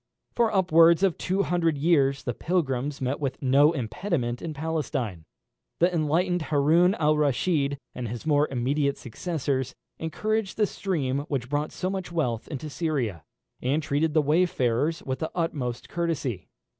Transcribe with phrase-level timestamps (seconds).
[0.33, 5.25] For upwards of two hundred years the pilgrims met with no impediment in Palestine.
[5.77, 11.71] The enlightened Haroun Al Reschid, and his more immediate successors, encouraged the stream which brought
[11.71, 13.23] so much wealth into Syria,
[13.61, 16.49] and treated the wayfarers with the utmost courtesy.